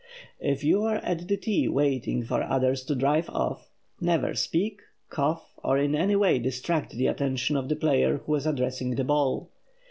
[0.39, 3.69] If you are at the tee waiting for others to "drive off,"
[4.01, 4.79] never speak,
[5.11, 9.03] cough, or in any way distract the attention of the player who is addressing the
[9.03, 9.51] ball.